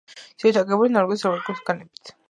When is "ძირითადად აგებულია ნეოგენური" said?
0.43-1.47